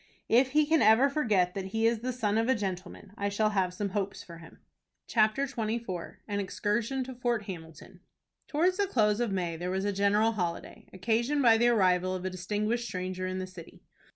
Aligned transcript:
If 0.29 0.53
he 0.53 0.65
can 0.65 0.81
ever 0.81 1.11
forget 1.11 1.53
that 1.53 1.65
he 1.65 1.85
is 1.85 1.99
"the 1.99 2.11
son 2.11 2.39
of 2.39 2.49
a 2.49 2.55
gentleman," 2.55 3.13
I 3.17 3.29
shall 3.29 3.51
have 3.51 3.71
some 3.71 3.89
hopes 3.89 4.23
for 4.23 4.39
him. 4.39 4.57
CHAPTER 5.05 5.43
XXIV. 5.45 6.15
AN 6.27 6.39
EXCURSION 6.39 7.03
TO 7.03 7.13
FORT 7.13 7.43
HAMILTON. 7.43 7.99
Towards 8.47 8.77
the 8.77 8.87
close 8.87 9.19
of 9.19 9.31
May 9.31 9.57
there 9.57 9.69
was 9.69 9.85
a 9.85 9.93
general 9.93 10.31
holiday, 10.31 10.89
occasioned 10.91 11.43
by 11.43 11.59
the 11.59 11.67
arrival 11.67 12.15
of 12.15 12.25
a 12.25 12.31
distinguished 12.31 12.87
stranger 12.87 13.27
in 13.27 13.37
the 13.37 13.45
city. 13.45 13.83